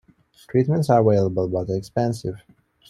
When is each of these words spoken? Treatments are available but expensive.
Treatments 0.47 0.89
are 0.89 0.99
available 1.01 1.47
but 1.47 1.69
expensive. 1.69 2.33